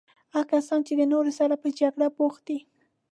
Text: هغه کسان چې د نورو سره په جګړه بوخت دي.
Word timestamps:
هغه 0.33 0.45
کسان 0.53 0.79
چې 0.87 0.93
د 0.95 1.01
نورو 1.13 1.31
سره 1.39 1.53
په 1.61 1.67
جګړه 1.79 2.07
بوخت 2.17 2.41
دي. 2.47 2.59